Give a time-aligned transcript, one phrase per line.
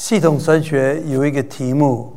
[0.00, 2.10] 系统神学有一个题目，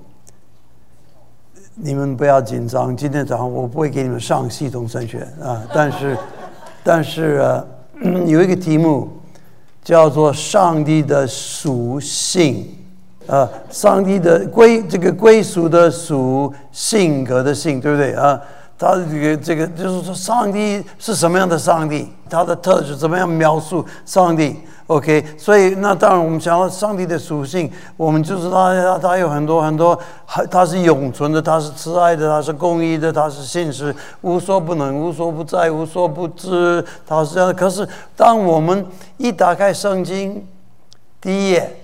[1.76, 2.96] 你们不要紧张。
[2.96, 6.18] 今天早上我不会给你们上系统神学啊，但是，
[6.82, 7.66] 但是啊，
[8.26, 9.10] 有一个题目
[9.84, 12.74] 叫做上帝的属性，
[13.28, 18.40] 啊，上帝的归这个归属的属性格的性，对不对啊？
[18.80, 22.08] 他这个这个就是说，上帝是什么样的上帝？
[22.30, 24.62] 他的特质怎么样描述上帝
[24.94, 30.00] ？OK，所以那当然，我们想要上帝的属性，我们就知道他他有很多很多，
[30.52, 37.54] 他是永存的，他是慈爱的，他是公义的，他是信实，无所不能，无所不在，无所不知，他是这样。
[37.54, 38.86] 可是，当我们
[39.18, 40.48] 一打开圣经
[41.20, 41.78] 第一页，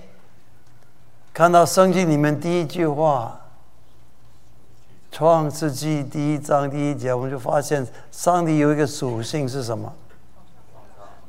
[1.34, 3.36] 看到圣经里面第一句话。
[5.12, 9.92] 创世纪第一章第一节，我们就发现上帝有一个属性是什么？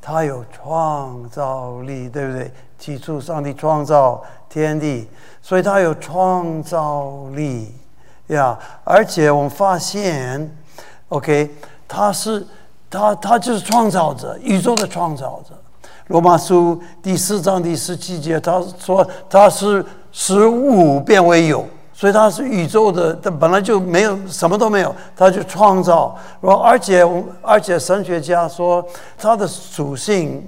[0.04, 2.52] 他有创造力，对不对？
[2.76, 5.08] 起初上帝创造天地，
[5.40, 7.72] 所以他有创造力
[8.26, 8.58] 呀。
[8.82, 10.52] 而且我们发现
[11.10, 11.48] ，OK，
[11.86, 12.44] 他是
[12.90, 15.54] 他他就是创造者，宇宙的创造者。
[16.08, 21.64] 罗马书第四章第十七节，他说他是使物变为有。
[22.02, 26.18] 所以他是宇宙的，他本来就没有什么都没有，他就创造。
[26.40, 27.06] 然后，而且，
[27.40, 28.84] 而且神学家说，
[29.16, 30.44] 他的属性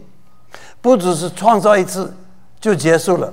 [0.81, 2.13] 不只是创造一次
[2.59, 3.33] 就结束了，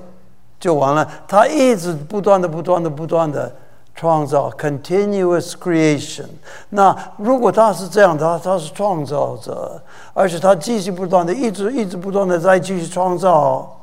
[0.59, 1.09] 就完了。
[1.27, 3.51] 他一直不断的、不断的、不断的
[3.95, 6.27] 创造，continuous creation。
[6.69, 9.81] 那如果他是这样，他他是创造者，
[10.13, 13.80] 而且他继续不断的、一直一直不断的在继续创造。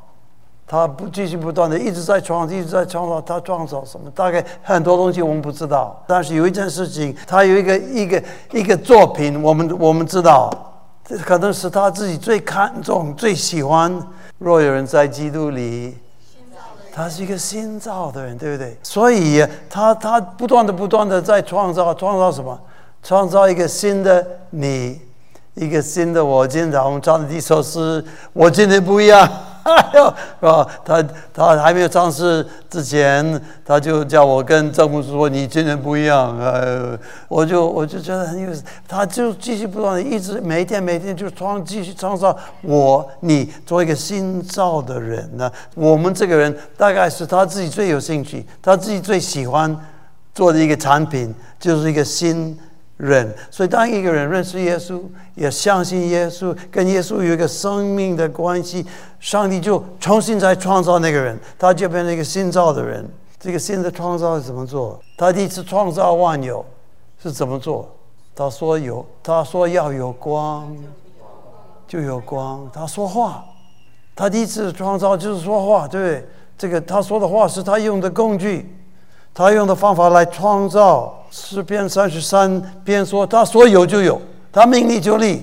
[0.71, 3.19] 他不继续不断的一直在创，一直在创造。
[3.19, 4.07] 他创造什么？
[4.11, 5.99] 大概很多东西我们不知道。
[6.05, 10.47] 但是有一件事情，他有一个一个一个作品，我们我们知道，
[11.03, 13.99] 这可能是他自己最看重、最喜欢。
[14.37, 15.97] 若有人在基督里，
[16.93, 18.77] 他是一个新造的人，对不对？
[18.83, 22.55] 所以他他不断的不断的在创造，创造什么？
[23.01, 25.01] 创造一个新的你，
[25.55, 26.47] 一个新的我。
[26.47, 29.27] 今天我们唱的第一首诗，我今天不一样。
[29.75, 30.05] 哎呦，
[30.39, 30.67] 是吧？
[30.83, 31.03] 他
[31.33, 36.97] 他还没有上市之前，他就叫我跟张牧师说：“你今天不一样。”呃，
[37.27, 38.63] 我就我就觉得很有意思。
[38.87, 45.51] 他就继续不断的，一直每一天每天就创继续创造我你做一个新造的人呢。
[45.75, 49.75] 我们这个人大概是他自己最有兴趣，他自己最喜欢
[50.33, 52.57] 做的一个产品，就是一个新。
[52.99, 55.01] 人，所以当一个人认识耶稣，
[55.33, 58.85] 也相信耶稣，跟耶稣有一个生命的关系，
[59.21, 63.09] 上帝就重新再创造那个人，他就变成一个新造的人。
[63.39, 64.99] 这个新的创造是怎么做？
[65.17, 66.63] 他第一次创造万有
[67.23, 67.89] 是怎么做？
[68.35, 70.75] 他说有，他说要有光，
[71.87, 72.69] 就有光。
[72.73, 73.45] 他说话，
[74.13, 76.29] 他第一次创造就是说话，对不对？
[76.57, 78.75] 这个他说的话是他用的工具。
[79.39, 85.41] 他用的方法来创造诗篇三十三篇说，他说有就有，他命立就立，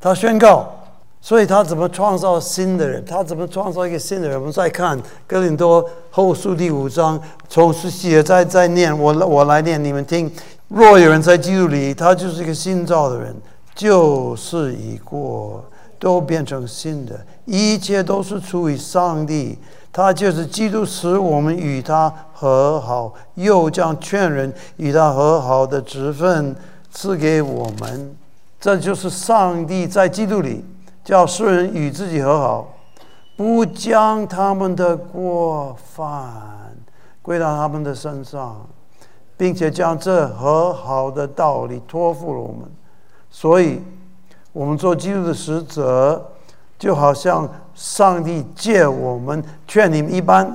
[0.00, 0.72] 他宣告，
[1.20, 3.04] 所以他怎么创造新的人？
[3.04, 4.38] 他怎么创造一个新的人？
[4.38, 10.30] 我们再看哥林多后书第五章，从十节再再念，我我来念，你们听。
[10.68, 11.20] 若有人？
[11.20, 13.34] 在基督里，他就是一个新造的人，
[13.74, 15.64] 旧事已过，
[15.98, 19.58] 都变成新的，一切都是出于上帝。
[19.92, 26.54] 他就是基督，使我们与他和好，又将劝人与他和好的职分
[26.90, 28.14] 赐给我们。
[28.60, 30.62] 这就是上帝在基督里
[31.02, 32.68] 叫世人与自己和好，
[33.38, 36.76] 不将他们的过犯
[37.22, 38.66] 归到他们的身上，
[39.36, 42.70] 并且将这和好的道理托付了我们。
[43.30, 43.80] 所以，
[44.52, 46.32] 我们做基督的使者。
[46.78, 50.54] 就好像上帝借我们劝你们一般，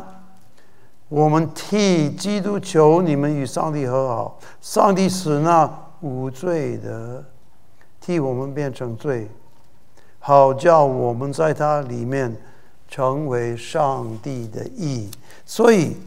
[1.12, 4.40] 我们替基督求你们与上帝和好。
[4.62, 7.22] 上帝使那无罪的
[8.00, 9.30] 替我们变成罪，
[10.20, 12.34] 好叫我们在他里面
[12.88, 15.12] 成为上帝的义。
[15.46, 15.98] 所以，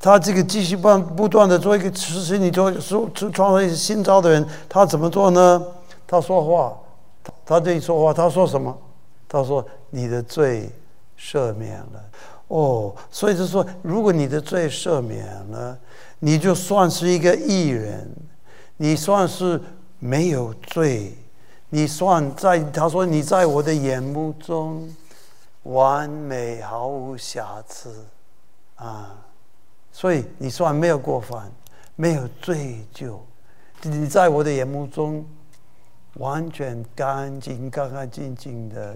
[0.00, 5.62] 他这个继续不不断的做一个事情，你做说创造一些新招的人，他怎么做呢？
[6.06, 6.74] 他说话，
[7.44, 8.74] 他对你说话，他说什么？
[9.28, 10.70] 他说：“你的罪
[11.18, 12.02] 赦免了，
[12.54, 15.76] 哦，所以就说，如果你的罪赦免了，
[16.20, 18.08] 你就算是一个艺人，
[18.76, 19.60] 你算是
[19.98, 21.12] 没有罪，
[21.68, 24.88] 你算在他说你在我的眼目中
[25.64, 27.92] 完美毫无瑕疵
[28.76, 29.18] 啊，
[29.90, 31.50] 所以你算没有过犯，
[31.96, 33.18] 没有罪疚，
[33.82, 35.26] 你在我的眼目中
[36.18, 38.94] 完全干净、干干净净的。”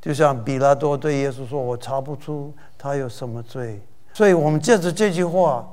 [0.00, 3.80] 就像比拉多对耶稣说：“我查不出他有什么罪。”
[4.14, 5.68] 所以我们借着这句话，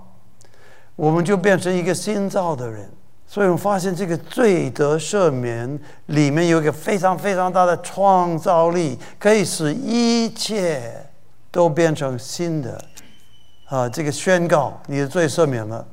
[0.95, 2.89] 我们就变成一个新造的人。
[3.27, 10.93] 所以我们发现这个罪得赦免里面有一个非常非常大的创造力，可以使一切
[11.51, 12.79] 都变成新的。
[13.65, 15.83] 啊，这个宣告你的罪赦免了。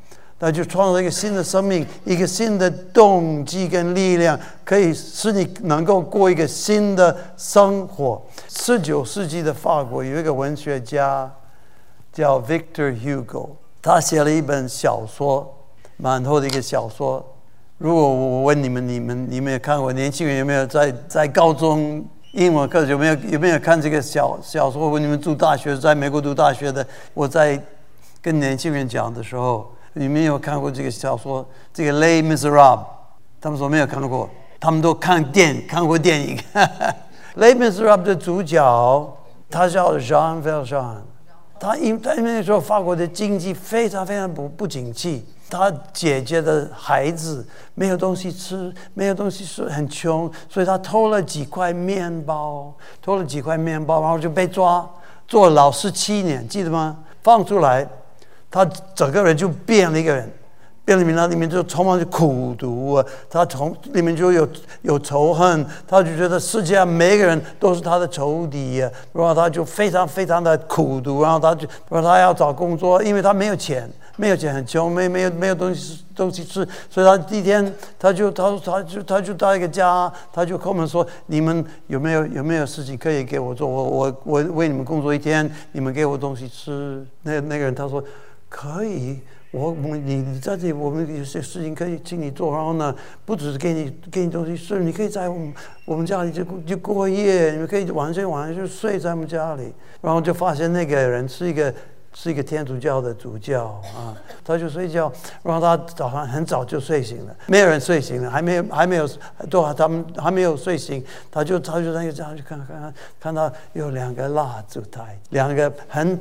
[0.45, 8.21] 那就创造一个新的生命，一个新的动机跟力量，可以使你能够过一个新的生活。
[8.49, 11.33] 十九世纪的法国有一个文学家
[12.13, 13.51] 叫 Victor Hugo，
[13.81, 15.49] 他写了一本小说，
[15.97, 17.25] 蛮厚的一个小说。
[17.79, 19.93] 如果我问你们，你们你们有看过？
[19.93, 24.89] 年轻人有没有在在高中英文课有没有有没有看这个小小说？
[24.89, 26.85] 问你们读大学，在美国读大学的，
[27.15, 27.63] 我在
[28.21, 29.73] 跟年轻人讲的时候。
[29.95, 31.47] 你们有看过这个小说？
[31.73, 32.79] 这个《Les Miserables》，
[33.41, 34.29] 他们说没有看过，
[34.59, 36.39] 他们都看电看过电影。
[37.37, 39.17] 《Les Miserables》的主角
[39.51, 40.97] 他叫 Jean Valjean，
[41.61, 54.89] 他因他因为那时候法国的经济非常非常不不景气，他姐姐的孩子没有东西吃，没有东西吃，很穷，所以他偷了几块面包，偷了几块面包，然后就被抓，
[55.29, 56.97] 坐牢十七年，记得吗？
[57.23, 57.87] 放出来。
[58.53, 58.65] 他
[58.95, 60.31] 整个人就变了一个人，
[60.85, 63.07] 变了名，他里面就充满着苦毒啊！
[63.31, 64.47] 他从里面就有
[64.83, 68.91] 有仇恨，他就觉得世界上每一个人都是他的仇敌呀。
[69.15, 83.67] 然后他就非常非常的苦毒，然后他就说他要找工作，因为他没有钱，没有钱很穷，没没有没有东西东西吃，所以他第一天他就他说他就他就到一个家，他就跟我们说：你们有没有有没有事情可以给我做？
[83.67, 87.07] 我我我为你们工作一天，你们给我东西吃。
[87.23, 88.03] 那那个人他说。
[88.53, 89.21] 可以，
[89.51, 92.55] 我我你你在这里，我们有些事情可以请你做。
[92.55, 92.95] 然后呢，
[93.25, 95.55] 不只是给你给你东西，是你可以在我们
[95.87, 99.73] 我们家里就就过夜，你们可以晚上晚上就睡在我们家里。
[100.03, 101.73] 然后就发现那个人是一个。
[102.15, 104.13] 是一个天主教的主教啊，
[104.45, 105.11] 他就睡觉，
[105.43, 109.09] 然后他早上很早就睡醒了，没有人睡醒了，还没有还没有，
[109.49, 116.21] 都他们还没有睡醒，他就他就那个这样去看看，看到有两个蜡烛台，两个很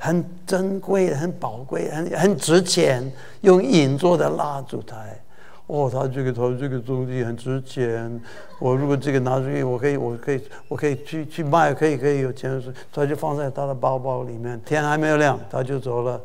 [0.00, 3.12] 很珍贵、很宝贵、很很值钱
[3.42, 5.20] 用银做的蜡烛台。
[5.66, 8.20] 哦，他这个他这个东西很值钱。
[8.58, 12.60] 我如果这个拿出去，我可以，我可以，我可以去去卖，可以可以有钱。
[12.92, 14.60] 他就放在他的包包里面。
[14.64, 16.20] 天还没有亮，他就走了。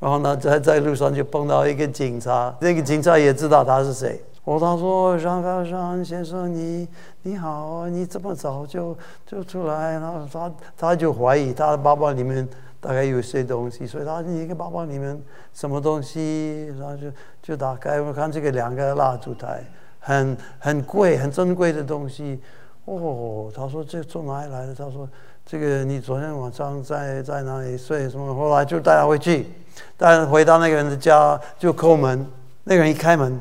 [0.00, 4.20] 然后呢，在在路上就碰到一个警察，那个警察也知道他是谁。
[4.48, 6.88] 我他说：“张高山先生，你
[7.22, 8.96] 你好，你这么早就
[9.26, 12.48] 就出来？”然后他他就怀疑他的包包里面。
[12.80, 15.20] 大概有些东西，所以他一个包包里面
[15.52, 17.08] 什么东西，然后就
[17.42, 19.64] 就打开，我看这个两个蜡烛台，
[19.98, 22.40] 很很贵、很珍贵的东西。
[22.84, 24.72] 哦，他说这从哪里来的？
[24.72, 25.08] 他说
[25.44, 28.08] 这个你昨天晚上在在哪里睡？
[28.08, 28.32] 什么？
[28.32, 29.50] 后来就带他回去，
[29.96, 32.24] 但回到那个人的家就叩门，
[32.62, 33.40] 那个人一开门，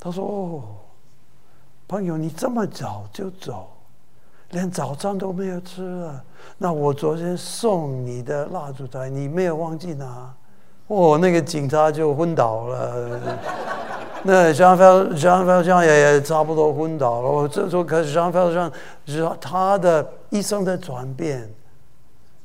[0.00, 0.62] 他说：“哦，
[1.86, 3.68] 朋友，你这么早就走，
[4.50, 6.24] 连早餐都没有吃了。”
[6.56, 10.32] 那我昨天送你的蜡烛台，你没有忘记拿？
[10.86, 13.20] 哦，那个警察就昏倒了。
[14.24, 14.84] 那张飞
[15.16, 17.30] 张飞这样也也差不多昏倒了。
[17.30, 18.72] 我这时候开始张飞这样，
[19.06, 21.48] 是他的一生的转变，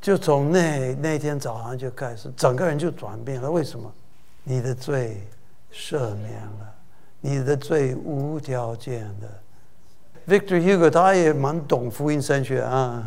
[0.02, 3.50] 就从那那天早上就开始，整个人就转变了。
[3.50, 3.92] 为什么？
[4.44, 5.26] 你的罪
[5.74, 6.73] 赦免了，
[7.26, 9.28] 你的罪无条件的。
[10.26, 13.04] Victor Hugo 他也蛮懂福音神学啊。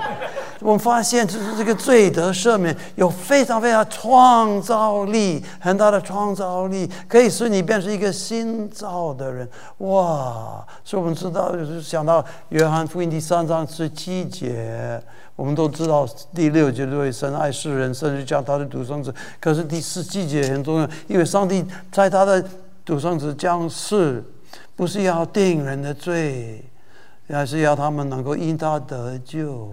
[0.60, 9.48] 我们发现，就是这个罪得赦免有非常非常创造力，很大的创造力，可以使你变成一个新造的人。
[9.78, 10.66] 哇！
[10.82, 15.00] 所以我们知道，就是想到约翰福音第三章十七节，
[15.36, 19.14] 我们都知道第六节对神爱世人，甚至将他的独生子。
[19.38, 22.44] 可是第十七节很重要，因为上帝在他的
[22.88, 24.24] 独生子将世，
[24.74, 26.64] 不是要定人的罪，
[27.28, 29.70] 而是要他们能够因他得救。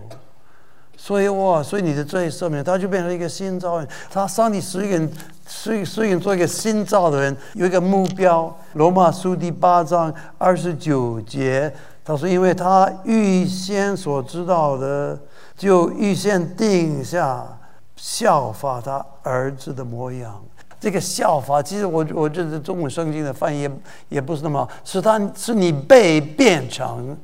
[0.98, 3.88] 所以哇，所以你的罪赦免，他就变成一个新造人。
[4.12, 5.10] 他上帝使人，
[5.48, 8.53] 使使人做一个新造的人，有一个目标。
[8.74, 15.17] 罗马书第八章二十九节，他说：“因为他预先所知道的，
[15.55, 17.48] 就预先定下
[17.95, 20.43] 效法他儿子的模样。”
[20.85, 23.67] 这个效法，其实我我觉得中文圣经的翻译
[24.07, 27.17] 也不是那么好，是他是你被变成。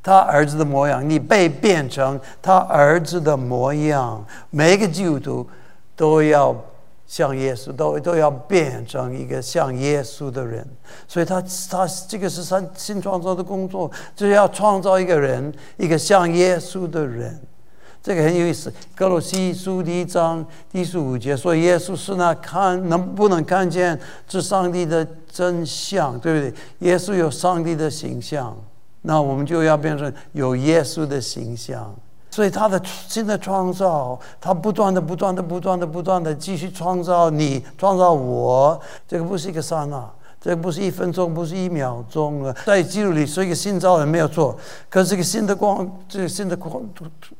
[0.00, 4.24] 他儿子的模样，你被变成他儿子的模样。
[4.50, 5.48] 每一个基督徒
[5.96, 6.54] 都要
[7.04, 10.64] 像耶稣，都都要变成一个像耶稣的人。
[11.08, 17.40] 所以，他他这个是他新创造的工作，就是要创造一个人，一个像耶稣的人。
[18.04, 18.70] 这个很有意思。
[18.94, 26.54] 格罗西书第一章第十五节说：“耶稣是那看能不能看见这上帝的真相，对不对？
[26.90, 28.54] 耶稣有上帝的形象，
[29.00, 31.94] 那我们就要变成有耶稣的形象。
[32.30, 38.78] 所以他的新的创造，他不断的、不断的、不断的、不断的继续创造你，创造我。
[39.08, 40.06] 这个不是一个刹那。”
[40.44, 44.54] 这不是一分钟，不是一秒钟了，在记录里是一个新造人没有错。
[44.90, 46.82] 可是这个新的光，这个新的光，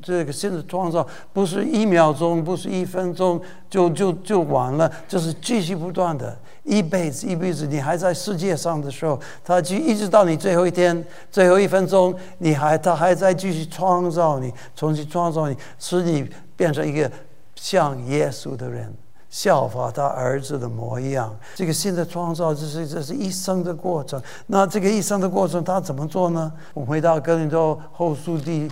[0.01, 17.11] 这个新的创造，不是一秒钟，不是一分钟就就就完了，就是继续不断的，一辈子一辈子，你还在世界上的时候，他就一直到你最后一天，最后一分钟，你还他还在继续创造你，重新创造你，使你变成一个
[17.53, 18.91] 像耶稣的人。
[19.29, 24.21] 效法他儿子的模样，这个新的创造，这是这是一生的过程。
[24.47, 26.49] 那这个一生的过程，他怎么做呢？
[26.73, 28.71] 我们回到哥林多后书第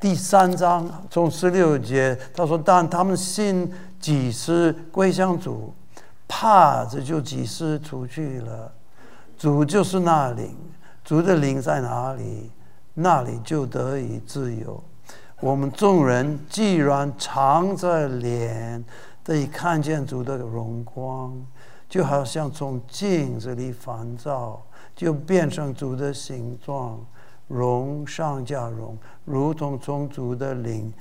[0.00, 5.72] 第三章，从十六节，他说：“但他们信几时归向主，
[6.26, 8.72] 怕着就几时出去了。
[9.38, 10.56] 主就是那灵，
[11.04, 12.50] 主的灵在哪里，
[12.94, 14.82] 那里就得以自由。
[15.40, 18.84] 我们众人既然藏着脸。”
[19.26, 21.36] 得以看见主的荣光，
[21.88, 24.62] 就好像从镜子里反照，
[24.94, 27.04] 就变成主的形状，
[27.48, 30.94] 荣上加荣，如同从主的灵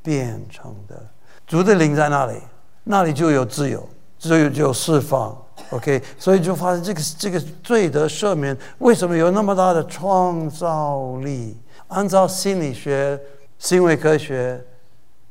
[0.00, 1.04] 变成的。
[1.44, 2.38] 主的灵在那里，
[2.84, 3.84] 那里就有自由，
[4.16, 5.36] 自由就释放。
[5.70, 11.58] OK，所以就发现这个这个罪得赦免，为什么有那么大的创造力？
[11.88, 13.20] 按照心理学、
[13.58, 14.64] 行为科学。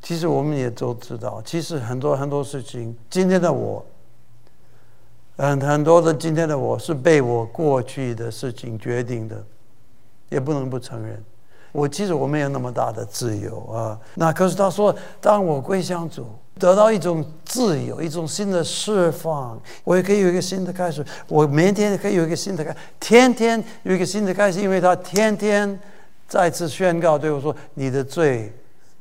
[0.02, 3.86] 其实我们也都知道，其实很多很多事情，今天的我，
[5.38, 9.44] 很很多的今天的我是被我过去的事情决定的，
[10.30, 11.24] 也不能不承认。
[11.72, 13.98] 我其实我没有那么大的自由啊。
[14.16, 16.26] 那可是他说，当我归向主，
[16.60, 21.06] 得到一种自由，一种新的释放，我也可以有一个新的开始。
[21.28, 25.80] 我明天可以有一个新的开，天天有一个新的开始，因为他天天
[26.28, 28.52] 再次宣告对我说：“你的罪。”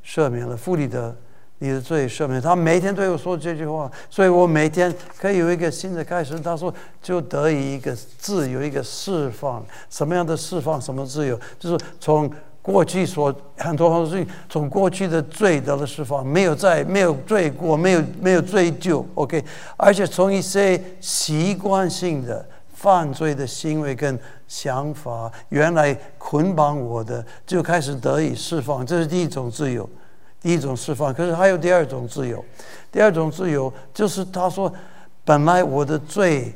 [0.04, 1.14] 赦免了，父里的
[1.59, 2.40] 你的罪赦免。
[2.40, 6.38] 他每天对我说这句话，所以我每天可以有一个新的开始。
[6.40, 9.64] 他说，就得以一个自由，一个释放。
[9.88, 10.80] 什么样的释放？
[10.80, 11.38] 什么自由？
[11.59, 12.30] 就是从
[12.62, 19.04] 过去所很多很多事情，从过去的罪得了释放，没有再没有罪过，没有没有追究。
[19.14, 19.42] OK，
[19.76, 22.47] 而且从一些习惯性的
[22.80, 24.18] 犯罪的行为跟。
[24.50, 29.88] 想法原来捆绑我的，就开始得以释放，这是第一种自由，
[30.42, 31.14] 第一种释放。
[31.14, 32.44] 可是还有第二种自由，
[32.90, 34.72] 第二种自由就是他说，
[35.25, 36.52] 本来我的罪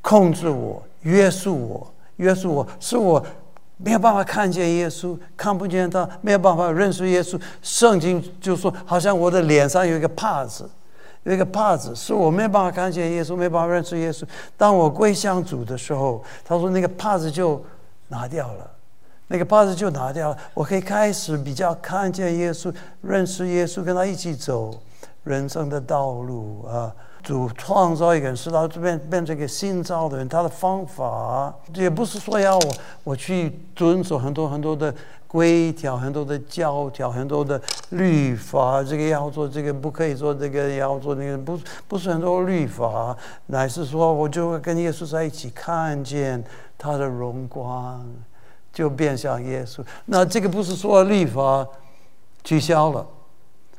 [0.00, 3.22] 控制我、约束我、约束我，是我
[3.76, 7.38] 没有办法看见耶稣，看不见他，没有办法认识耶稣。
[7.60, 10.66] 圣经就说，好像我的脸上有一个帕子。
[11.24, 14.24] 有一个帕子，是我没办法看见耶稣，没办法认识耶稣。
[14.56, 17.62] 当我归向主的时候，他说那个帕子就
[18.08, 18.70] 拿掉了，
[19.28, 24.78] 那个帕子就拿掉了，我可以开始比较看见耶稣，认识耶稣，跟他一起走
[25.22, 26.94] 人生的道路啊。
[27.24, 34.94] 主创造一个人，使他变变成一个新造的人，他的方法也不是说要我我去遵守很多很多的。
[35.26, 43.16] 规条很多的教条，很多的律法，这个要做，这个不可以做，这个要做，那个不不是很多律法，
[43.46, 46.40] 乃是说我就会跟耶稣在一起，看见
[46.78, 48.06] 他的荣光，
[48.72, 49.84] 就变像耶稣。
[50.04, 51.66] 那这个不是说律法
[52.44, 53.04] 取消了。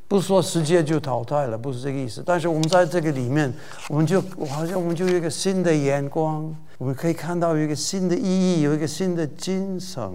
[0.07, 2.21] 不说世界就淘汰了，不是这个意思。
[2.25, 3.51] 但是我们在这个里面，
[3.89, 10.07] 我们就我好像我们就有一个新的眼光，我们可以看到有一个新的意义，有一个新的精神，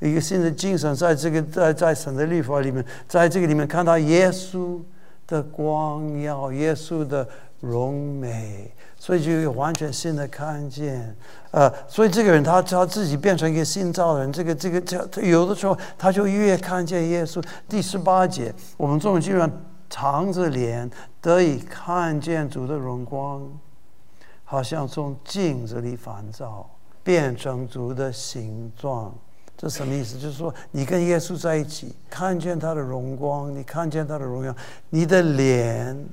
[0.00, 4.80] 一个新的精神，在这个在在神的律法里面，在这个里面看到耶稣
[5.26, 7.28] 的光耀，耶稣的
[7.60, 8.72] 荣美。
[9.02, 11.12] 所以就有完全新的看见，
[11.50, 17.42] 呃，所以这个人他他自己变成一个新造人，这个这个这有的时候他就越看见耶稣。
[17.68, 19.50] 第十八节，我们众人居然
[19.90, 20.88] 藏着脸
[21.20, 23.42] 得以看见主的荣光，
[24.44, 26.70] 好像从镜子里反照，
[27.02, 29.12] 变成主的形状。
[29.56, 30.16] 这什么意思？
[30.16, 34.54] 就是说你跟耶稣在一起，看见他的荣光，你看见他的荣耀，
[34.90, 36.06] 你的脸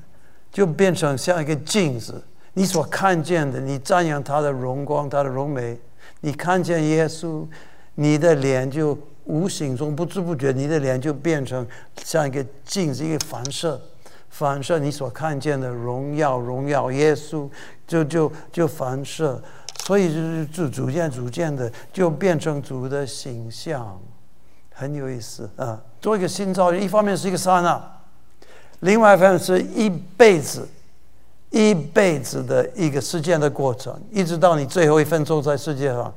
[0.51, 2.19] 就变成像一个镜子。
[2.59, 5.79] 你所看见的，你赞扬他的荣光，他的荣美。
[6.19, 7.47] 你看见耶稣，
[7.95, 11.65] 你的脸就无形中不知不觉，你的脸就变成
[12.03, 13.81] 像一个镜子，一个反射，
[14.29, 17.49] 反射你所看见的荣耀，荣耀耶稣，
[17.87, 19.41] 就就就反射，
[19.85, 23.97] 所以就是就逐渐逐渐的就变成主的形象。
[24.73, 25.81] 很有意思啊！
[26.01, 27.81] 做一个新造人，一方面是一个刹那，
[28.81, 30.67] 另外一方面是一辈子、
[31.51, 36.13] 一辈子的一个事件的过程，一直到你最后一分钟在世界上，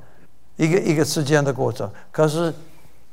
[0.57, 1.91] 一个一个事件的过程。
[2.11, 2.53] 可是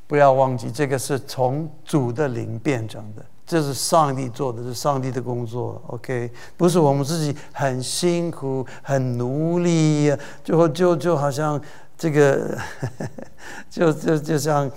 [0.08, 3.26] 不要忘记，这个是从主的灵变成的。
[3.46, 11.60] 这是上帝做的，是上帝的工作，OK，不是我们自己很辛苦、很努力，最后就就好像
[11.98, 12.56] 这个，
[13.68, 14.70] 就就就像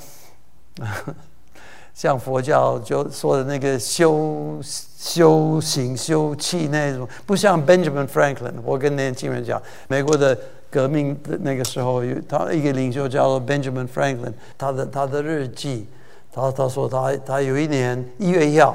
[1.95, 8.55] 像佛教就说的那个修修行修气那种，不像 Benjamin Franklin。
[8.65, 10.37] 我跟年轻人讲，美国的
[10.71, 15.87] 革命的那个时候，有他一个领袖叫做 Benjamin Franklin，他的他的日记。
[16.35, 18.75] 他他说他他有一年一月一号，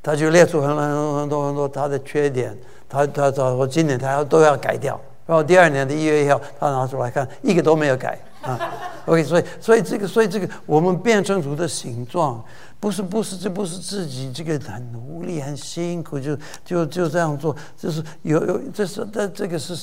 [0.00, 2.56] 他就列出很多很多很多他的缺点，
[2.88, 8.58] 他他他说今年他要都要改掉，然后第二年的一月一号他拿出来看，一个都没有改啊。
[9.06, 12.44] OK，所以所以这个所以这个我们变成主的形状，
[12.78, 19.76] 不是不是这不是自己这个很努力很辛苦就就就这样做，就是有有这是但这个是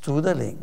[0.00, 0.56] 主的灵。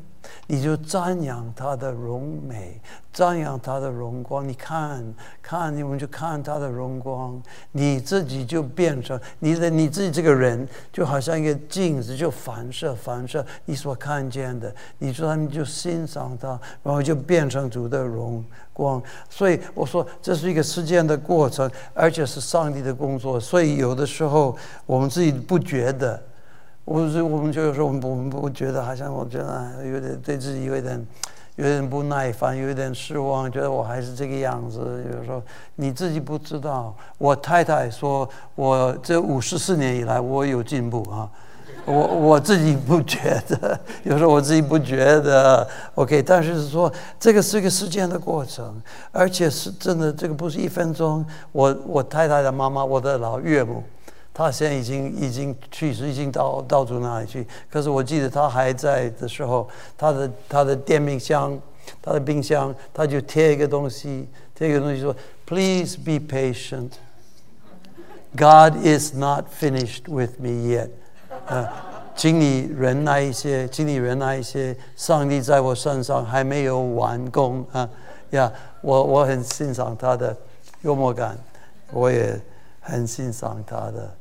[0.52, 2.82] 你就瞻仰他的荣美，
[3.14, 4.48] 瞻仰他的荣光。
[4.48, 5.14] 你看，
[5.44, 7.40] 看，你们就看他的荣光，
[7.72, 14.74] 你自己就变成你的你自己这个人，就好像一个镜子，就反射反射你所看见的。
[14.98, 19.00] 你说你就欣赏他，然后就变成主的荣光。
[19.30, 23.40] 所以我说这是一个时间的过程，而且是上帝的工作。
[23.40, 26.20] 所以有的时候我们自己不觉得。
[26.90, 31.08] 我是我们就是说，我们我们不觉得，好像我觉得有点对自己有点
[31.56, 35.06] 有点不耐烦，有一点失望，觉得我还是这个样子。
[35.16, 35.40] 有时候
[35.76, 36.96] 你自己不知道。
[37.20, 41.30] 我太太说，我这五十四年以来，我有进步啊。
[41.86, 45.68] 我我自己不觉得，有时候我自己不觉得。
[45.94, 48.82] OK，但是说这个是一个时间的过程，
[49.12, 51.24] 而且是真的，这个不是一分钟。
[51.52, 53.84] 我我太太的妈妈，我的老岳母。
[54.40, 57.46] 他现在已经已经去世，已经到到处那里去。
[57.70, 59.68] 可是我记得他还在的时候，
[59.98, 61.60] 他的他的电冰箱，
[62.02, 65.14] 他的冰箱，他就贴一个东西，贴一个东西说
[65.46, 66.92] ：“Please be patient.
[68.38, 70.90] God is not finished with me yet.”
[71.46, 74.74] 啊，请你忍耐一些，请你忍耐一些。
[74.96, 77.90] 上帝在我身上还没有完工啊
[78.30, 78.50] 呀！
[78.80, 80.34] 我我很欣赏他的
[80.84, 81.38] 幽默感，
[81.92, 82.40] 我也
[82.80, 84.16] 很欣赏他的。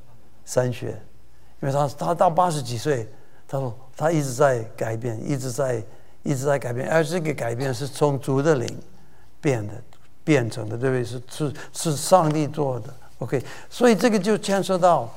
[0.48, 0.98] 三学，
[1.60, 3.06] 因为他他到八十几岁，
[3.46, 5.84] 他说他一直在改变，一直在
[6.22, 8.66] 一直在改变，而这个改变是从主的灵
[9.42, 9.74] 变的
[10.24, 11.04] 变成的，对不对？
[11.04, 12.94] 是是是上帝做的。
[13.18, 15.14] OK，所以这个就牵涉到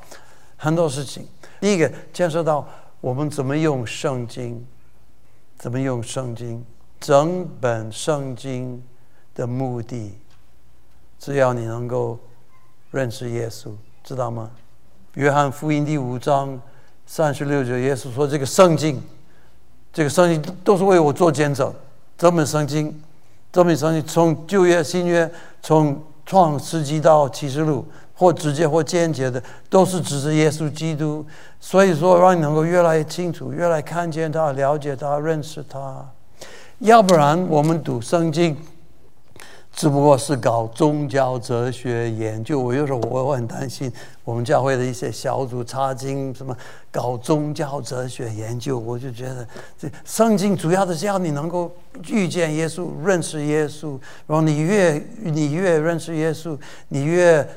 [0.57, 1.25] 很多事情。
[1.61, 2.67] 第一个牵涉到
[2.99, 4.67] 我们怎么用圣经，
[5.57, 6.65] 怎么用圣经，
[6.99, 8.83] 整本圣经
[9.33, 10.19] 的目的，
[11.17, 12.19] 只要你能够
[12.91, 13.71] 认识耶稣，
[14.03, 14.51] 知道吗？
[15.15, 16.57] 约翰福音第五章
[17.05, 19.03] 三十六节，耶稣说：“这个圣经，
[19.91, 21.73] 这个圣经都是为我做见证。
[22.17, 22.97] 这本圣经，
[23.51, 25.29] 这本圣经从旧约、新约，
[25.61, 31.25] 从创世纪到启示录，或直接或间接的，都是指着耶稣基督。
[31.59, 36.09] 所以说，让你能够越来越清楚，越来看见他，了解他，认识他。
[36.79, 38.55] 要不然，我们读圣经。”
[39.73, 43.91] 只不过是搞宗教哲学研究，我有时候我我很担心
[44.23, 46.55] 我们教会的一些小组查经什么
[46.91, 51.73] 搞宗教哲学研究，我就觉得这圣经主要的是要你能够
[52.09, 56.57] 遇见耶稣，认识耶稣，然后你越你越认识耶稣，
[56.89, 57.47] 你越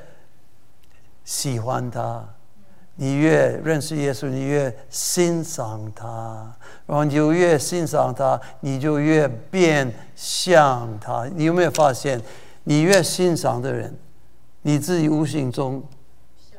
[1.24, 2.26] 喜欢他。
[2.96, 6.54] 你越认识耶稣，你越欣赏他，
[6.86, 11.28] 然后你就越欣赏他，你就越变像他。
[11.34, 12.20] 你有没有发现，
[12.62, 13.92] 你越欣赏的人，
[14.62, 15.82] 你自己无形中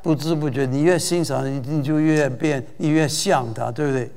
[0.02, 4.10] 不知不觉，你越欣赏，你你就越变，你越像他，对不对？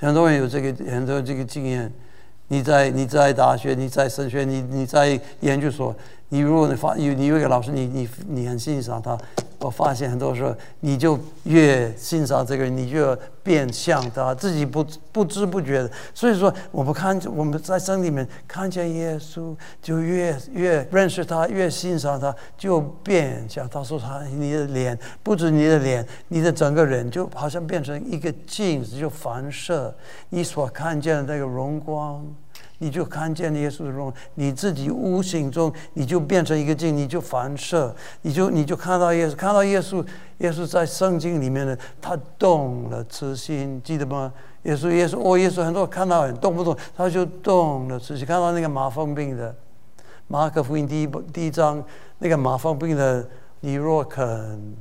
[0.00, 1.92] 很多人有这个很多这个经验。
[2.48, 5.92] 你在你在大学，你在神学，你你在研究所，
[6.28, 9.16] 你如果你发有你有一个老师，你你你很欣赏他。
[9.58, 15.90] 我发现很多时候，你就越欣赏这个人，你就变像他，自己不不知不觉的。
[16.14, 29.92] 所以说，我们看我们在圣里面看见耶稣，就越越认识他，越欣赏他，就变像他说他你的脸，不止你的脸，你的整个人就好像变成一个镜子，就反射
[30.28, 32.24] 你所看见的那个荣光。
[32.78, 40.06] 你就看见耶稣的荣，你自己无形中你就变成一个镜，你就反射，你就你就看到耶稣，看到耶稣，
[40.38, 44.32] 耶稣在圣经里面的，他动了慈心，记得吗？
[44.64, 49.54] 耶稣，耶稣，哦，耶稣很多看到动不动他就动了慈心，看到那个麻风病的，
[50.28, 51.82] 马可福音第一第一章
[52.18, 53.26] 那个麻风病的，
[53.60, 54.76] 你若肯，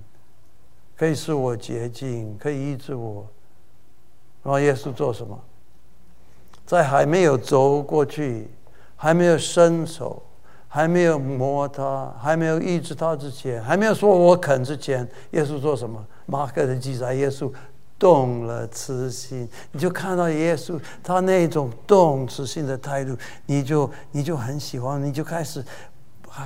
[0.97, 3.25] 可以使我洁净，可以医治我。
[4.43, 5.39] 然后耶稣做什么？
[6.65, 8.49] 在还没有走过去，
[8.95, 10.21] 还没有伸手，
[10.67, 16.05] 还没有摸他，还没有医治他之前，还没有说我肯之前，耶稣做什么？
[16.25, 17.51] 马可的记载，耶稣。
[17.97, 25.63] 动了慈心，你就看到耶稣他那种动慈心的态度，你就你就很喜欢，你就开始，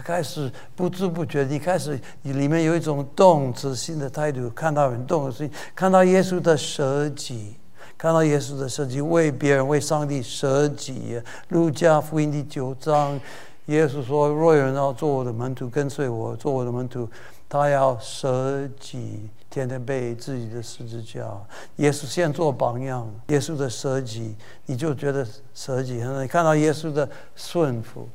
[0.04, 7.56] 开始不知不觉，你开始里面有一种动慈心的态度，看到人动慈心，看到耶稣的舍己，
[8.00, 11.22] 看到耶稣的舍己，为别人为上帝舍己。
[11.50, 13.20] 路加福音第九章，
[13.66, 17.06] 耶稣说：“若有人要做我的门徒，跟随我，做我的门徒，
[17.50, 21.28] 他要舍己。”天天背自己的十字架，
[21.76, 23.06] 耶稣先做榜样。
[23.28, 24.34] 耶稣的舍己，
[24.68, 25.96] 你就觉得舍己。
[25.96, 28.08] 你看到耶稣的顺服，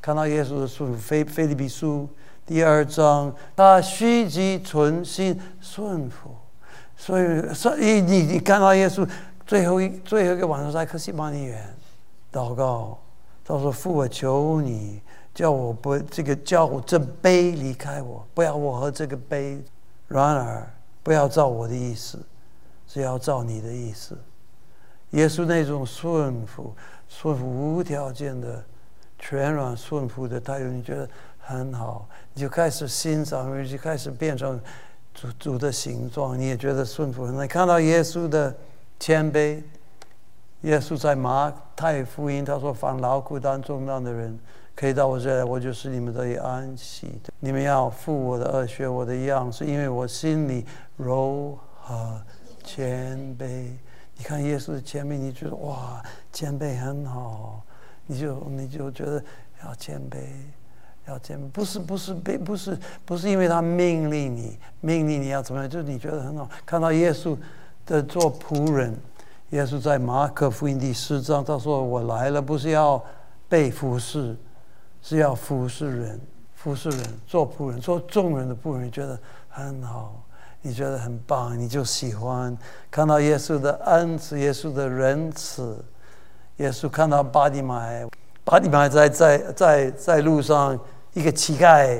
[0.00, 0.96] 看到耶稣的顺服。
[0.96, 2.08] 菲菲利比书
[2.44, 6.30] 第二章，他虚己存心顺服。
[6.96, 9.08] 所以，所以你你看到耶稣
[9.46, 11.62] 最后一最后一个晚上在克西玛尼园
[12.32, 12.98] 祷告，
[13.44, 15.00] 他说：“父，我求你，
[15.34, 19.62] 叫我不这个叫我这杯离开我，不要我喝这个杯。”
[20.08, 20.68] 然而，
[21.02, 22.18] 不要照我的意思，
[22.86, 24.16] 是要照你的意思。
[25.10, 26.74] 耶稣那种顺服、
[27.08, 28.64] 顺服无条件的、
[29.18, 34.60] 全然顺服的态度，你觉得很好，你就开始欣赏，你就开始变成
[35.16, 37.26] 主主的形状，你也觉得顺服。
[37.26, 38.54] 你看到耶稣的
[39.00, 39.62] 谦卑，
[40.60, 44.38] 耶稣在马太福音他说：“凡劳苦担重担的人。”
[44.76, 47.32] 可以到我这来，我就是你们的安息的。
[47.40, 50.66] 你们要负我的恶，学我的样是因为我心里
[50.98, 52.20] 柔和
[52.62, 53.70] 谦卑。
[54.18, 57.62] 你看耶稣的谦卑，你觉得哇，谦卑很好，
[58.04, 59.24] 你就你就觉得
[59.64, 60.18] 要谦卑，
[61.06, 61.48] 要谦卑。
[61.50, 66.48] 不是不是被不是不是因为他命令你，命令你要怎么样，就是你觉得很好。
[66.64, 67.36] 看到耶稣
[67.84, 68.96] 的做仆人，
[69.50, 73.02] 耶稣在马可福音第四章，他说我来了，不是要
[73.48, 74.36] 被服侍。
[75.02, 76.20] 是要服侍人，
[76.56, 79.16] 服侍人，做仆人，做众人的仆人，你觉得
[79.48, 80.20] 很好，
[80.62, 82.58] 你觉得很棒，你就喜欢
[82.90, 85.78] 看到耶稣的恩慈，耶稣的仁慈。
[86.56, 88.04] 耶稣看到巴迪买，
[88.42, 90.76] 巴迪买在在在在路上，
[91.16, 91.98] 一个乞丐，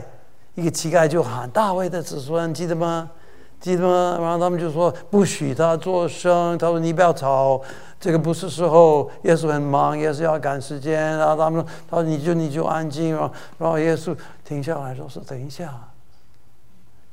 [0.55, 3.11] 一个乞丐就喊大卫的子孙，记得吗？
[3.59, 4.19] 记得吗？
[4.21, 7.59] 然后他们就说不许他作声，他说你不要吵。
[7.99, 11.17] 这个不是时候，耶稣很忙，也是要赶时间。
[11.17, 15.73] 然后他们说：“他说你就你就安静。”然后，然后耶稣停下来说：“是等一下，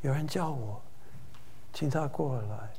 [0.02, 0.82] 有人叫我，
[1.72, 2.70] 请他过来。”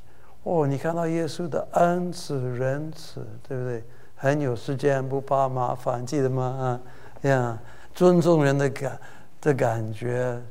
[0.43, 3.83] 哦，你看到耶稣的恩慈仁慈，对不对？
[4.15, 6.79] 很有时间，不怕麻烦，记得吗？
[7.23, 7.57] 啊，呀，
[7.95, 8.99] 尊重人的感
[9.45, 10.41] 的感觉。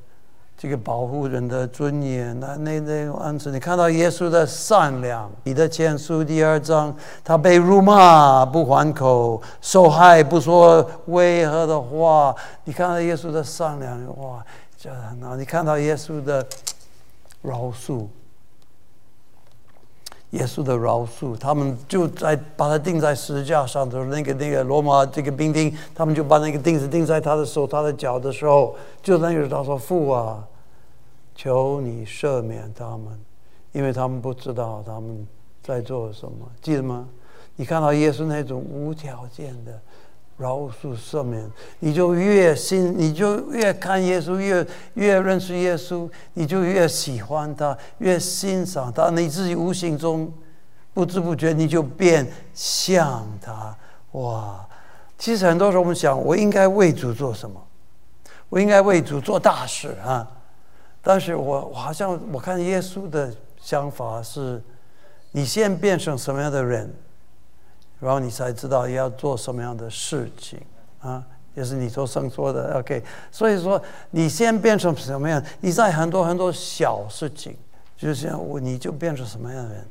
[0.56, 5.28] 这个保护人的尊严，那那那种恩慈，你看到耶稣的善良。
[5.42, 12.34] 彼得前书第二章，他被辱骂不还口，受害不说威吓的话。
[12.62, 14.42] 你看到耶稣的善良，哇，
[14.78, 15.34] 这很好。
[15.34, 16.46] 你看到耶稣的
[17.42, 18.06] 饶恕，
[20.34, 28.76] 耶稣的饶恕，他们就在把他钉在十字架上的，那个那个罗马这个兵丁，他们就把那个钉子钉在他的手、他的脚的时候。
[29.02, 30.46] 就那个他说：“父啊，
[31.34, 33.18] 求你赦免他们，
[33.72, 35.26] 因为他们不知道他们
[35.62, 36.46] 在做什么。
[36.60, 37.06] 记得吗？
[37.56, 39.80] 你看到耶稣那种无条件的
[40.36, 49.10] 饶恕赦免，你就越信，你就越看耶稣，越越认识耶稣，你就越喜欢他，越欣赏他。
[49.10, 50.32] 你自己无形中
[50.92, 53.76] 不知不觉你就变像他。
[54.12, 54.66] 哇！
[55.16, 57.60] 其实很多时候我们想，我应该为主做什么？”
[58.50, 60.30] 我应该为主做大事啊！
[61.02, 64.62] 但是我我好像我看耶稣的想法是，
[65.32, 66.94] 你先变成什么样的人，
[68.04, 70.60] 然后你才知道要做什么样的事情
[71.00, 71.24] 啊！
[71.54, 73.02] 也是你所生说的，OK。
[73.30, 77.56] 所以说，你先变成什么样，你在很多很多小事情，
[77.96, 79.86] 就像我，你就变成什么样的人。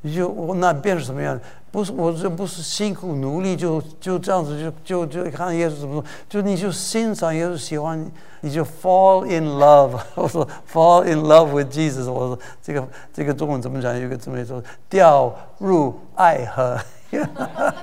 [0.00, 1.38] 你就我那变成什么样？
[1.70, 6.04] 不是我这不是辛苦努力就就这样子就就就看耶稣怎么说？
[6.28, 10.00] 就你就欣赏耶稣喜欢你就 fall in love。
[10.14, 12.10] 我说 fall in love with Jesus。
[12.10, 13.98] 我说这个这个中文怎么讲？
[13.98, 16.78] 有个这么说掉入爱河。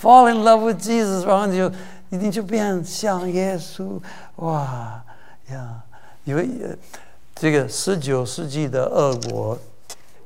[0.00, 1.72] fall in love with Jesus，然后你就
[2.10, 4.00] 你就变像耶稣。
[4.36, 5.02] 哇
[5.50, 5.82] 呀！
[6.24, 6.48] 因为
[7.34, 9.58] 这个十九世纪的俄国。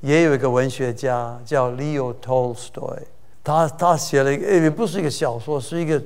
[0.02, 2.98] 也有一个文学家叫 Leo Tolstoy，
[3.42, 6.00] 他他写了一个，也不是一个小说，是一个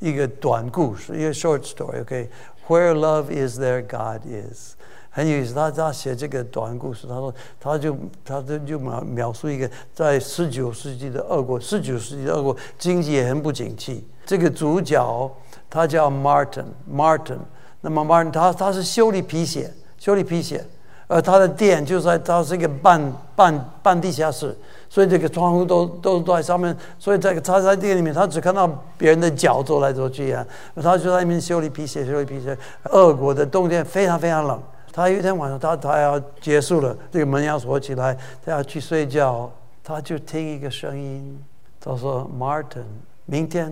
[0.00, 4.74] 一个短故事，一个 short story。OK，Where love is, there God is。
[5.09, 14.07] 很有意思，他他写这个短故事，他说他就他就就描描述一个在十九世纪的俄国，十九世纪的俄国经济也很不景气。
[14.25, 15.31] 这个主角
[15.69, 17.39] 他叫 Martin，Martin。
[17.81, 20.63] 那么 Martin 他他是修理皮鞋，修理皮鞋。
[21.07, 23.01] 而他的店就在他是一个半
[23.35, 24.55] 半半地下室，
[24.87, 30.45] 所以这个窗户都都在上面，所以这个他在店里面，他只看到别人的脚走来走去啊。
[30.75, 32.55] 他就在那边修理皮鞋，修理皮鞋。
[32.91, 34.61] 俄国的冬天非常非常冷。
[34.91, 39.51] 他有一天晚上，他他要结束了，这个门要锁起来，他要去睡觉，
[39.83, 41.43] 他就听一个声音，
[41.79, 42.83] 他说：“Martin，
[43.25, 43.71] 明天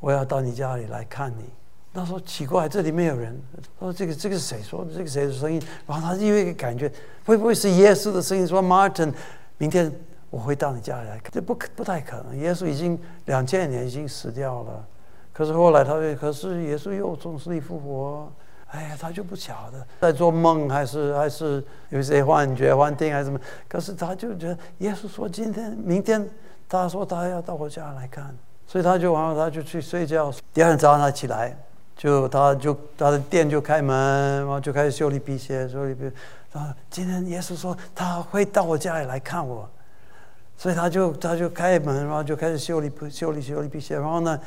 [0.00, 1.44] 我要到你家里来看你。”
[1.92, 3.38] 他说：“奇怪，这里没有人。”
[3.78, 4.94] 他说：“这个这个是谁说的？
[4.94, 6.90] 这个谁的声音？”然后他因为感觉
[7.26, 8.46] 会不会是耶稣的声音？
[8.46, 9.12] 说：“Martin，
[9.58, 9.92] 明天
[10.30, 12.36] 我会到你家里来。”这不可不太可能。
[12.38, 14.86] 耶稣已经两千年已经死掉了。
[15.32, 18.32] 可是后来他说：“可是耶稣又从死里复活。”
[18.72, 23.40] 哎呀，他就不晓得在做梦还是还是有一些幻觉、幻听还是什么。
[23.68, 26.24] 可是他就觉得耶稣说：“今天、明天，
[26.68, 28.32] 他说他要到我家来看。”
[28.68, 30.32] 所以他就然后，他就去睡觉。
[30.54, 31.56] 第二天早上他起来。
[31.96, 36.10] 就他就他的店就开门，然后就开始修理皮鞋，修理皮。
[36.52, 39.68] 啊，今天耶稣说他会到我家里来看我，
[40.56, 43.96] 所以他就他就开门，然后就开始修理修理修理皮鞋。
[43.96, 44.40] 然后呢，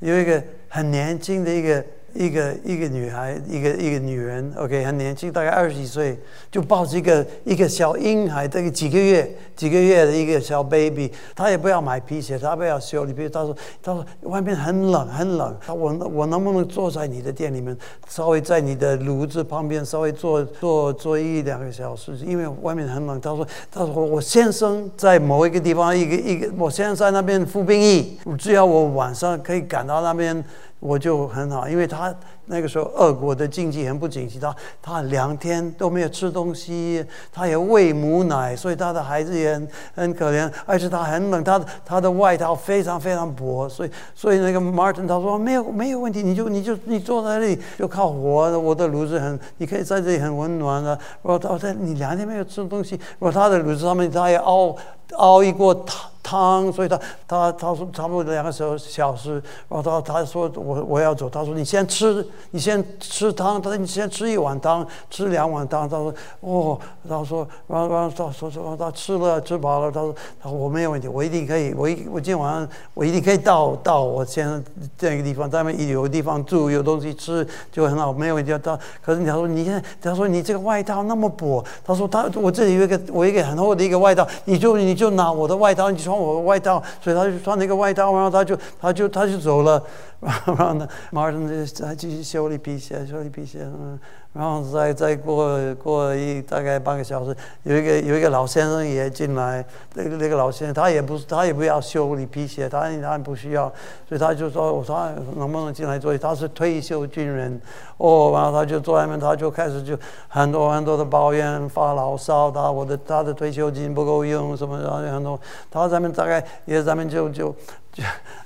[0.00, 1.84] 有一个很年轻的一个。
[2.16, 6.18] 一个一个女孩，一个一个女人，OK，很年轻，大概二十几岁，
[6.50, 17.76] 就抱着一个一个小婴孩，这个几个月几个月的一个小 baby，她也不要买皮鞋，她不要修理皮，她说她说外面很冷很冷，她我我能不能坐在你的店里面，
[18.08, 23.20] 稍微在你的炉子旁边稍微坐坐坐一两个小时，因为外面很冷。
[23.20, 30.44] 她说她说我先生在某一个地方，一个一个我先生在那边服兵役，只要我晚上可以赶到那边。
[30.78, 50.96] 我就很好，因为他那个时候俄国的经济很不景气，他他两天都没有吃东西，他也喂母奶，所以他的孩子也很很可怜，而且他很冷，他的他的外套非常非常薄，所以 所以那个 Martin 他说没有没有问题，你就你就你坐在那里就靠火，我的炉子很，你可以在这里很温暖的。
[51.22, 54.76] 我他说你两天没有吃东西，我他的炉子上面他也熬
[55.14, 56.10] 熬一锅汤。
[56.28, 59.34] 汤，所以他他他说差不多两个小小时，
[59.68, 66.76] 然后他他说我我要走，他说你先吃，你先吃汤，他说你先吃一碗汤，吃两碗汤，他说哦，
[67.08, 74.60] 他说然后然后他说说他吃了吃饱了，他说他说我没有问题，我一定可以，我一我今天晚上我一定可以到到我现在
[74.98, 78.50] 这个地方，咱们有地方住，有东西吃就很好，没有问题。
[78.64, 86.16] 他可是他说你现在他说你这个外套那么薄，他说他我这里有一个我一个很厚的一个外套，你就你就拿我的外套，你穿。
[86.16, 89.80] 我的外套，所以他就穿那个外套，然后他就他就他就走了，
[90.20, 93.98] 然后呢，马上就还继续修理皮鞋，修理皮鞋，嗯，
[94.36, 103.72] 然后再再过过一大概半个小时，有一个有一个老先生也进来，那个那个老先生他也不他也不要修理皮鞋，他他不需要，
[104.06, 106.16] 所以他就说我说能不能进来做？
[106.18, 107.58] 他是退休军人，
[107.96, 117.54] 哦，然后他就坐外面，他就开始就很多很多的抱怨发牢骚，他我的他的退休金不够用什么，然后很多他咱们大概也咱们就就
[117.90, 118.04] 就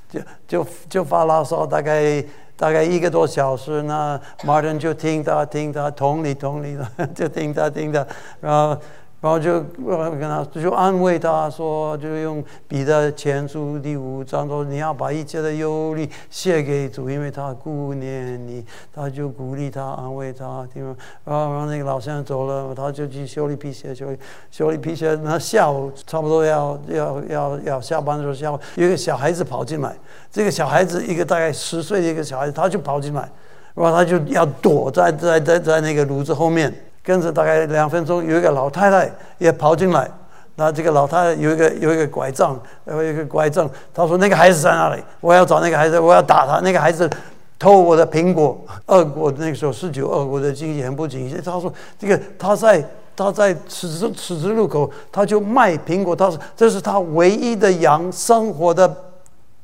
[0.09, 2.25] 就就就发牢骚，大概。
[2.61, 8.07] 大概一个多小时，那马人就听他听他，同理同理的， 就听他听他，
[8.41, 8.79] 然后。
[9.21, 18.65] 然后就跟他就安慰他说，就用彼得前书第五章说，你要把一切的忧虑卸给主，因为他顾念你。
[18.95, 20.97] 他就鼓励他，安慰他，听吗？
[21.25, 24.19] 然后然后那个老先生走了，他就去修理皮鞋，修理
[24.51, 25.15] 修理皮鞋。
[25.23, 29.95] 那下午差不多要要要要下班的时候，下午有一个小孩子跑进来，
[30.31, 33.29] 这个小孩子一个大概十岁的一个小孩子，他就跑进来，
[33.75, 36.73] 然后他就要躲在在在在那个炉子后面。
[37.11, 40.09] 跟着大概两分钟，有一个老太太也跑进来。
[40.55, 43.69] 那这个老太太有一个有一个拐杖，有一个拐杖。
[43.93, 45.03] 她说：“那个孩子在哪里？
[45.21, 46.61] 我要找那个孩子，我要打他。
[46.61, 47.11] 那个孩子
[47.59, 51.43] 偷我的苹果。”俄国那个时候十九，俄国的经济很不景气。
[51.45, 52.85] 她说：“这个他在
[53.17, 56.15] 他在此时此时路口，他就卖苹果。
[56.15, 58.89] 他说这是他唯一的养生活的。”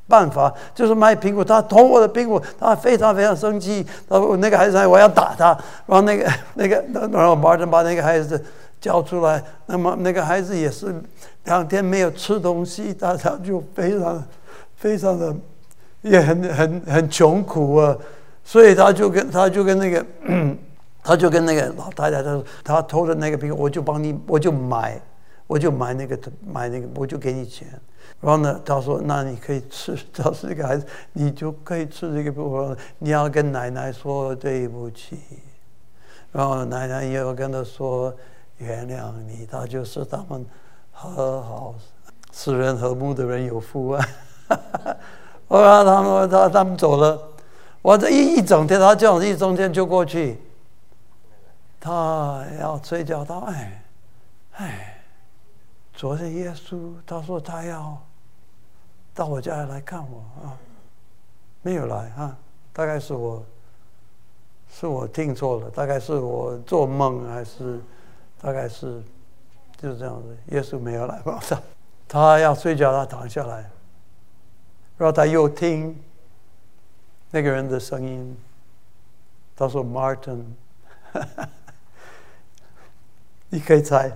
[0.07, 3.85] 办法就是卖苹果，他偷我的苹果，他非常非常生气。
[4.07, 5.47] 他说：“那个孩子，我要打他。”
[5.85, 8.41] 然后那个那个，然后马上把那个孩子
[8.79, 9.43] 叫出来。
[9.65, 10.95] 那么那个孩子也是
[11.43, 14.23] 两天没有吃东西，他他就非常
[14.77, 15.35] 非常的
[16.01, 17.95] 也很很很穷苦啊。
[18.43, 20.05] 所以他就跟他就跟那个
[21.03, 24.97] 他就跟那个老太太他说：“他偷的那个苹果，我就帮你，我就买。”
[25.47, 27.67] 我就买那个买那个，我就给你钱。
[28.19, 32.31] 然后呢，他说：“那你可以吃，他是这个孩子，你就可以吃这个。
[32.31, 35.19] 不，你要跟奶奶说对不起。
[36.31, 38.13] 然后奶奶也要跟他说
[38.57, 39.45] 原谅你。
[39.45, 40.45] 他就是他们
[40.91, 41.75] 和好、
[42.31, 44.05] 使人和睦的人有福啊。
[45.47, 47.21] 后来他们他他们走了，
[47.81, 50.39] 我这一一整天，他这样一整天就过去。
[51.79, 53.83] 他要睡觉，他哎
[54.53, 54.93] 哎。”
[55.97, 57.99] 昨天耶稣他说他要
[59.15, 60.53] 到我家里来看我啊，
[61.63, 62.37] 没有来啊，
[62.71, 63.43] 大概是我
[64.69, 67.81] 是我听错了，大概是我做梦还是
[68.39, 69.01] 大概是
[69.75, 71.39] 就是这样子，耶稣没有来吧？
[71.49, 71.61] 他
[72.07, 73.67] 他要睡觉，他躺下来，
[74.99, 75.99] 然后他又听
[77.31, 78.37] 那个人的声音，
[79.55, 80.43] 他说：“Martin，
[83.49, 84.15] 你可以猜。”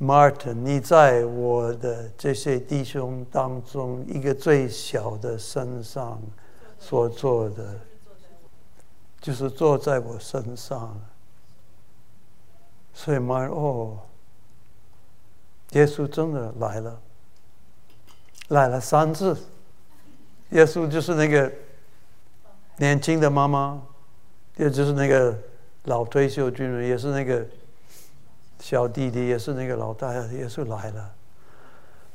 [0.00, 6.18] Martin，你在我的这些弟兄当中一个最小的身上
[6.78, 7.78] 所做的，
[9.20, 10.98] 就是坐在我身上。
[12.94, 13.98] 所以，Martin，哦，
[15.72, 16.98] 耶稣真的来了，
[18.48, 19.36] 来了三次。
[20.52, 21.52] 耶稣就是那个
[22.78, 23.82] 年轻的妈妈，
[24.56, 25.36] 也就是那个
[25.84, 27.46] 老退休军人，也是那个。
[28.60, 31.10] 小弟弟也是那个老大，也是来了，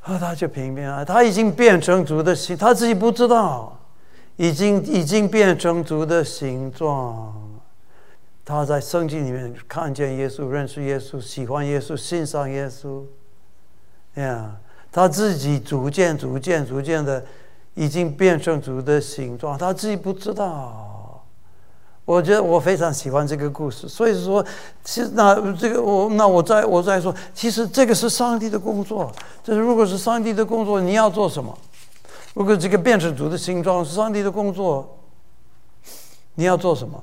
[0.00, 3.78] 啊，他就平平安，他已经变成主的形，他自己不知道，
[4.36, 7.34] 已经已经变成主的形状。
[8.44, 13.02] 他在圣经里面看见耶稣，认识耶稣，喜欢耶稣，欣赏耶稣，
[14.14, 14.56] 呀，
[14.92, 17.26] 他自己逐渐、逐渐、逐渐的，
[17.74, 20.92] 已经变成主的形状，他自己不知道。
[22.06, 24.42] 我觉得我非常喜欢这个故事，所以说，
[24.84, 29.12] 其实那这个我那我再我再说，其实这个是上帝的工作。
[29.42, 31.58] 这如果是上帝的工作，你要做什么？
[32.34, 34.98] 如果这个变成主的形状是上帝的工作，
[36.36, 37.02] 你要做什么？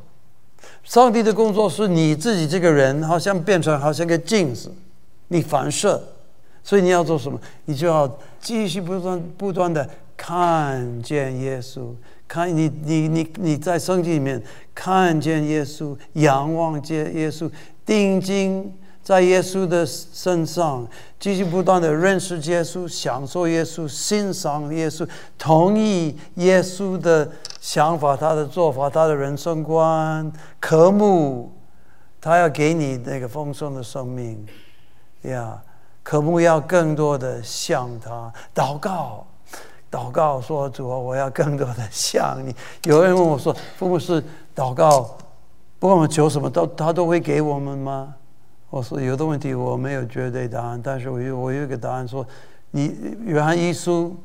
[0.86, 4.72] 上帝的工作是你自己这个人好像变成好像个镜子，
[5.28, 6.02] 你反射，
[6.64, 7.38] 所以你要做什么？
[7.66, 11.94] 你就要继续不断不断的看见耶稣。
[12.34, 14.42] 看你，你你你在圣经里面
[14.74, 17.48] 看见耶稣，仰望见耶稣，
[17.86, 20.84] 定睛在耶稣的身上，
[21.20, 31.52] 继续不断的认识耶稣，享受耶稣，欣赏耶稣，同意耶稣的想法、他的做法、他的人生观，渴慕
[32.20, 34.44] 他要给你那个丰盛的生命，
[35.22, 35.62] 呀，
[36.02, 39.28] 渴慕要更多的向他祷告。
[39.94, 42.56] 祷告说：“主啊，我要更多的像你。
[42.90, 44.24] ”有人问我说：“父母是
[44.56, 45.16] 祷告，
[45.78, 48.16] 不管我们求什么，都他都会给我们吗？”
[48.72, 52.26] 我说：“有的问题我没有绝对答案，但是我有我有一个答案，说
[52.72, 54.18] 你约翰一书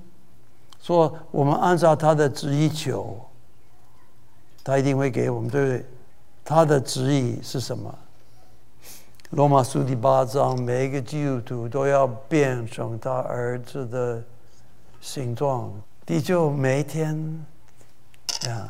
[0.80, 3.20] 说我们按照他的旨意求，
[4.64, 5.84] 他一定会给我们，对不对？
[6.46, 7.94] 他的旨意是什么？
[9.32, 14.22] 罗马书第八章，每一个基督徒都要变成他儿子的。”
[15.00, 15.72] 形状，
[16.06, 17.16] 你就每天
[18.46, 18.68] 呀，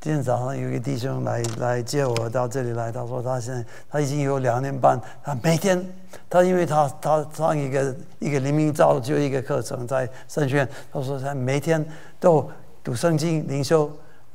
[0.00, 5.84] 今天早上有一个弟兄来来接我到这里来，他说他现在他已经有两年半，他每天
[6.28, 11.84] 他因为他他上一个一个黎明造就一个课程在圣学院，他说他每天
[12.18, 12.48] 都
[12.84, 13.90] 读圣经灵修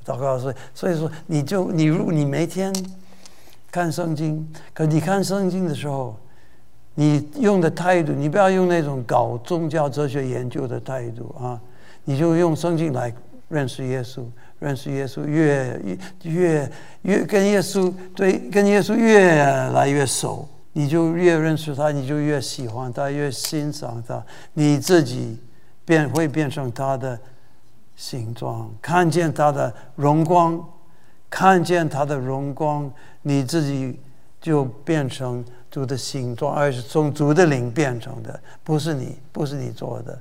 [0.05, 2.73] 祷告，所以所以说你就你如你每天
[3.71, 6.17] 看圣经，可你看圣经的时候。
[6.95, 11.59] 你用的态度，你不要用那种搞宗教哲学研究的态度啊！
[12.05, 13.13] 你就用圣经来
[13.49, 14.23] 认识耶稣，
[14.59, 15.79] 认识耶稣，越
[16.23, 25.37] 越越跟耶稣对跟耶稣越来越熟，你就越认识他，你就越喜欢他，越欣赏他，你自己
[25.83, 27.19] 变会变成他的
[27.95, 30.63] 形状，看见他的荣光，
[31.29, 32.89] 看见他的荣光，
[33.23, 33.99] 你自己
[34.45, 35.43] 就变成。
[35.71, 40.17] 主的形状，而是从主的灵变成的，不是你，不是你做的，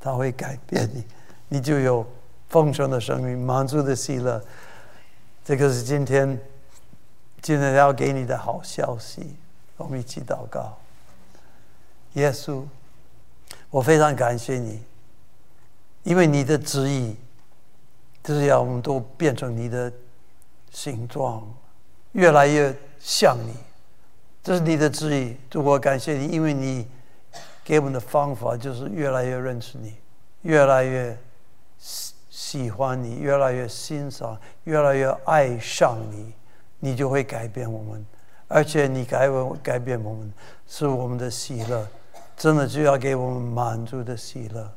[0.00, 1.04] 他会改变你，
[1.46, 2.06] 你就有
[2.48, 4.42] 丰盛的生命，满足的喜乐。
[5.44, 6.40] 这个是今天
[7.42, 9.36] 今天要给你的好消息。
[9.76, 10.78] 我们一起祷告，
[12.14, 12.64] 耶稣，
[13.68, 14.82] 我非常感谢你，
[16.02, 17.14] 因为你的旨意
[18.24, 19.92] 就是要我们都变成你的
[20.70, 21.46] 形状，
[22.12, 23.54] 越来越像你。
[24.42, 26.86] 这是你的旨意，主我感谢你，因为你
[27.62, 29.94] 给我们的方法就是越来越认识你，
[30.42, 31.18] 越来越
[31.76, 36.32] 喜喜欢你，越来越欣赏，越来越爱上你，
[36.78, 38.06] 你就会改变我们，
[38.46, 40.32] 而且你改我改变我们，
[40.66, 41.86] 是我们的喜乐，
[42.36, 44.72] 真的就要给我们满足的喜乐，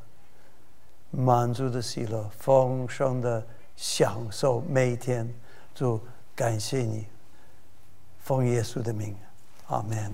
[1.10, 3.42] 满足的喜乐，丰盛的
[3.74, 5.32] 享受每一天。
[5.74, 5.98] 主
[6.34, 7.06] 感谢你，
[8.22, 9.16] 奉耶稣的名，
[9.66, 10.12] 阿门。